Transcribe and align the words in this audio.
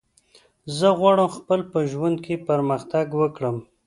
زه 0.77 0.87
غواړم 0.99 1.29
خپل 1.37 1.59
په 1.71 1.79
ژوند 1.91 2.17
کی 2.25 2.35
پرمختګ 2.49 3.07
وکړم 3.21 3.57